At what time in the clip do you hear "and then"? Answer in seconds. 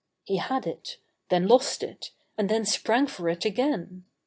2.35-2.65